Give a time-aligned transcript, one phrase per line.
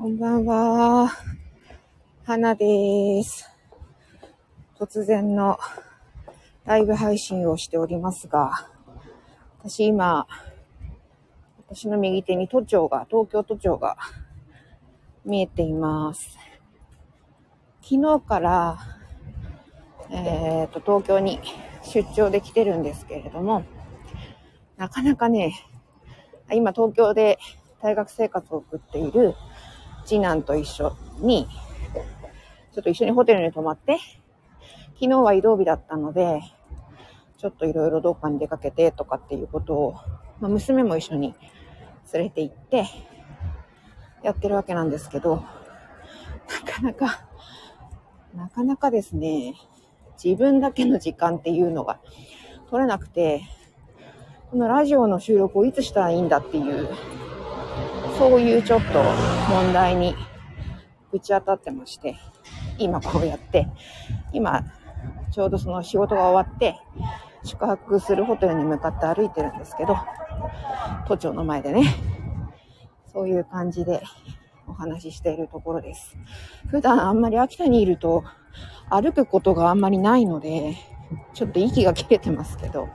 [0.00, 1.12] こんばんは。
[2.24, 3.46] 花です。
[4.78, 5.58] 突然の
[6.64, 8.66] ライブ配信をしておりますが、
[9.58, 10.26] 私今、
[11.68, 13.98] 私の右手に都庁が、東京都庁が
[15.26, 16.38] 見えています。
[17.82, 18.78] 昨日から、
[20.08, 21.40] えっ、ー、と、東京に
[21.82, 23.64] 出張で来てるんですけれども、
[24.78, 25.52] なかなかね、
[26.50, 27.38] 今東京で
[27.82, 29.34] 大学生活を送っている
[30.04, 31.46] 次男と一緒に、
[32.72, 33.98] ちょっと一緒にホテルに泊まって、
[34.94, 36.42] 昨日は移動日だったので、
[37.38, 39.94] ちょっといろいろどっかに出かけてとかっていうことを、
[40.40, 41.34] まあ、娘も一緒に
[42.12, 42.86] 連れて行って、
[44.22, 47.26] やってるわけなんですけど、なかなか、
[48.34, 49.54] なかなかですね、
[50.22, 51.98] 自分だけの時間っていうのが
[52.68, 53.42] 取れなくて、
[54.50, 56.88] このラジオの収録をいつしたらいいんだっていう
[58.20, 59.02] そういうちょっと
[59.48, 60.14] 問題に
[61.10, 62.18] ぶち当たってまして、
[62.76, 63.66] 今こうやって、
[64.34, 64.62] 今、
[65.32, 66.76] ちょうどその仕事が終わって、
[67.44, 69.96] 宿泊するホテルに向かって歩いてるんですけど、
[71.08, 71.94] 都庁の前でね、
[73.10, 74.02] そういう感じで
[74.66, 76.18] お話ししているところです。
[76.66, 78.24] 普段あんまり秋田にいると
[78.90, 80.76] 歩くことがあんまりないので、
[81.32, 82.90] ちょっと息が切れてますけど、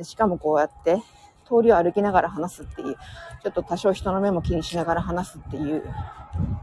[0.00, 1.02] しかもこうやって
[1.50, 5.82] 通りを歩きながら話すっていう、ちょっと多少人の目も気にしながら話すっていう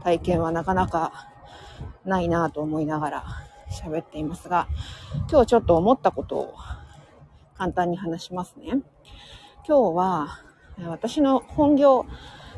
[0.02, 1.12] 体験はなかなか
[2.04, 3.24] ないなぁと思いながら
[3.70, 4.66] 喋っていますが、
[5.30, 6.54] 今日ちょっと思ったことを
[7.58, 8.80] 簡単に話しますね。
[9.66, 10.40] 今日は
[10.86, 12.06] 私の本業、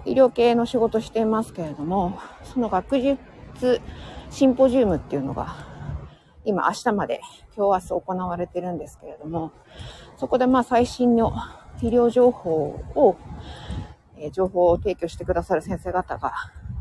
[0.05, 3.81] 医療系の仕事していますけれども、その学術
[4.31, 5.57] シンポジウムっていうのが
[6.45, 7.21] 今明日まで
[7.57, 9.51] 今日明日行われてるんですけれども、
[10.17, 11.33] そこでまあ最新の
[11.83, 12.53] 医療情報
[12.95, 13.17] を、
[14.17, 16.33] えー、情報を提供してくださる先生方が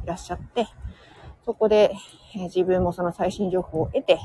[0.03, 0.67] いらっしゃって、
[1.45, 1.93] そこで、
[2.35, 4.19] えー、自分もその最新情報を得て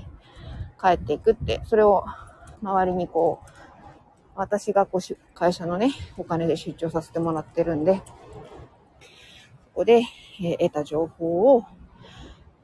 [0.80, 2.04] 帰っていくって、それを
[2.62, 3.50] 周りにこう、
[4.36, 8.00] 私がこう会社のね、お金で出張させてもらってるんで、そ
[9.74, 10.02] こで、
[10.40, 11.64] えー、得た情報を、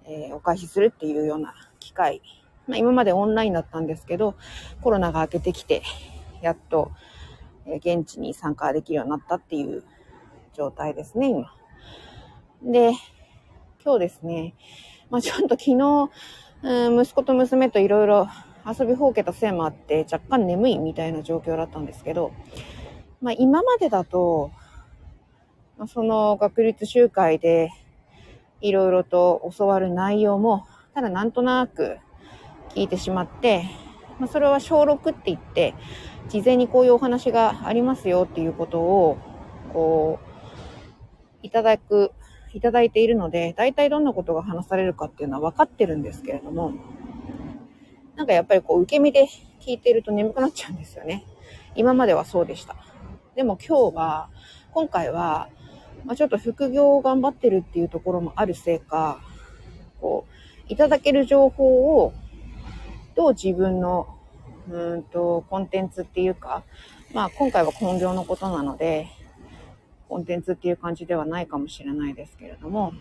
[0.05, 2.23] えー、お返しするっていうような機会。
[2.67, 4.35] まあ、今までオンラインだったんですけど、
[4.81, 5.83] コロナが明けてきて、
[6.43, 6.91] やっと、
[7.77, 9.85] 現地に参加できるようになったっていう
[10.53, 11.53] 状態ですね、今。
[12.63, 12.93] で、
[13.83, 14.55] 今日ですね、
[15.09, 16.11] まあ、ちょっと昨日、
[16.63, 18.29] うん、息子と娘といろいろ
[18.67, 22.33] 遊びほうけたせいもあって若干眠いみたいな状況だったんですけど、
[23.23, 24.51] まあ、今までだと、
[25.79, 27.71] まあ、その学術集会で
[28.61, 31.97] いろいろと教わる内容も、ただなんとなく
[32.75, 33.65] 聞いてしまって、
[34.21, 35.75] まあ、それは小6って言って、
[36.29, 39.19] 事前にこういうお話がありますよっていうことを、
[39.73, 42.13] こう、いただく、
[42.53, 46.75] いただいているので、大体どんなことが話されるかっていうのは分かってるんですけれども、
[48.17, 49.27] なんかやっぱりこう、受け身で
[49.61, 51.25] 聞いてると眠くなっちゃうんですよね。
[51.75, 52.77] 今まではそうでした。
[53.35, 54.29] でも今日は、
[54.73, 55.49] 今回は、
[56.05, 59.21] まあ、ちょっと副業を頑張ってるっていうところもあるせいか、
[60.01, 62.13] こう、いただける情報を、
[63.15, 64.17] どう自分の
[64.69, 66.63] うんと、コンテンツっていうか、
[67.13, 69.09] まあ今回は本業のことなので、
[70.09, 72.93] コンテンツっていう感じではないかもしれないですけれども、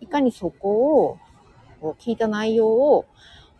[0.00, 1.18] いかにそこを、
[1.98, 3.06] 聞いた内容を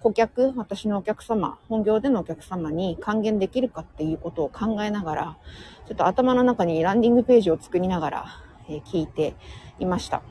[0.02, 5.38] 顧客、私のお客様、本業でのお客様に還元できるかっていうことを考えながら、
[5.86, 8.26] ちょっと頭の中にランディングページを作りながら、
[8.68, 9.34] え、聞いて
[9.78, 10.22] いました。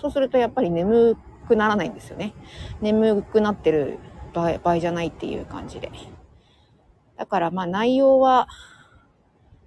[0.00, 1.16] そうするとやっぱり眠
[1.46, 2.34] くならないんですよね。
[2.80, 3.98] 眠くなってる
[4.58, 5.90] 場合じゃないっていう感じで。
[7.16, 8.48] だからまあ内容は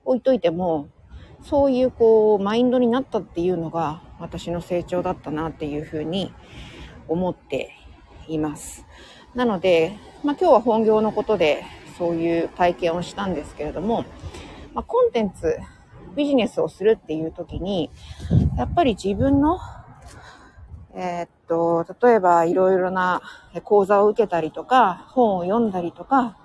[0.06, 0.90] 置いといても、
[1.44, 6.34] そういうこうマインドになったっていうのが私の成長だったなっていうふうに
[7.08, 7.76] 思って
[8.28, 8.86] います。
[9.36, 11.64] なので、まあ今日は本業のことで
[11.98, 14.06] そういう体験をしたんですけれども、
[14.74, 15.60] まあ、コンテンツ、
[16.16, 17.92] ビジネスをするっていう時に、
[18.58, 19.60] やっぱり自分の、
[20.94, 23.22] えー、っと、例えばいろいろな
[23.64, 26.38] 講座を受けたりとか、本を読んだりとか、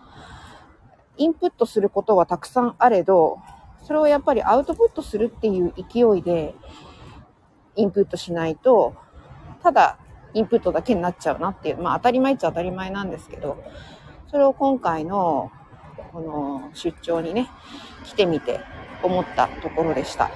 [1.17, 3.39] インプットすることはたくさんあれど、
[3.83, 6.55] それをやっぱりアウトプットするっていう勢いで
[7.77, 8.95] インプットしないと、
[9.63, 9.99] ただ
[10.35, 13.63] インプットだけになっちゃうなっていう、まあ当たり前っちゃ当たり前なんですけど、
[14.29, 15.51] それを今回の
[16.13, 17.49] この出張にね、
[18.05, 18.61] 来てみて
[19.03, 20.31] 思ったところでした。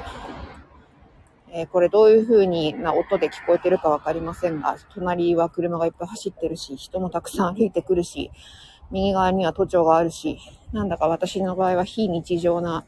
[1.53, 8.31] えー、これどういう風にな音で聞こえてるかわかりませんが、隣は車がいっぱい走ってるし、人もたくさん歩いてくるし、
[8.91, 10.39] 右側には都庁があるし、
[10.73, 12.85] なんだか私の場合は非日常な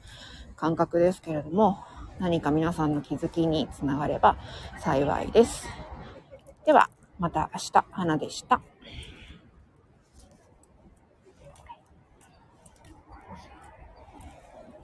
[0.56, 1.79] 感覚ですけれども、
[2.19, 4.37] 何か皆さんの気づきにつながれば
[4.79, 5.69] 幸いです。
[6.65, 6.88] では、
[7.19, 8.61] また明日、花でした。